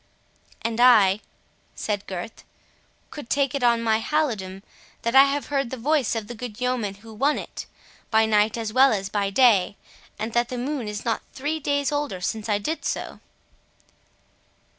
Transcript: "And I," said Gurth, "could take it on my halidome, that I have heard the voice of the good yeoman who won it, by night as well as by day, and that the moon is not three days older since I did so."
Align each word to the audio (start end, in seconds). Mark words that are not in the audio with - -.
"And 0.63 0.79
I," 0.81 1.19
said 1.75 2.07
Gurth, 2.07 2.43
"could 3.11 3.29
take 3.29 3.53
it 3.53 3.61
on 3.63 3.83
my 3.83 3.99
halidome, 3.99 4.63
that 5.03 5.15
I 5.15 5.25
have 5.25 5.49
heard 5.53 5.69
the 5.69 5.77
voice 5.77 6.15
of 6.15 6.25
the 6.25 6.33
good 6.33 6.59
yeoman 6.59 6.95
who 6.95 7.13
won 7.13 7.37
it, 7.37 7.67
by 8.09 8.25
night 8.25 8.57
as 8.57 8.73
well 8.73 8.93
as 8.93 9.09
by 9.09 9.29
day, 9.29 9.77
and 10.17 10.33
that 10.33 10.49
the 10.49 10.57
moon 10.57 10.87
is 10.87 11.05
not 11.05 11.21
three 11.33 11.59
days 11.59 11.91
older 11.91 12.19
since 12.19 12.49
I 12.49 12.57
did 12.57 12.83
so." 12.83 13.19